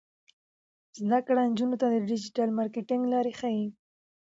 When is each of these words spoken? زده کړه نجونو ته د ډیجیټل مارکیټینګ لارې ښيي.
زده 1.01 1.19
کړه 1.27 1.41
نجونو 1.51 1.75
ته 1.81 1.87
د 1.93 1.95
ډیجیټل 2.09 2.49
مارکیټینګ 2.57 3.03
لارې 3.13 3.33
ښيي. 3.39 3.67